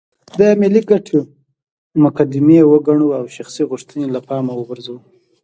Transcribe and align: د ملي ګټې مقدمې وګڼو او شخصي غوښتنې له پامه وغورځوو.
د 0.39 0.41
ملي 0.61 0.81
ګټې 0.89 1.19
مقدمې 2.03 2.59
وګڼو 2.71 3.07
او 3.17 3.23
شخصي 3.35 3.63
غوښتنې 3.69 4.05
له 4.15 4.19
پامه 4.27 4.53
وغورځوو. 4.55 4.99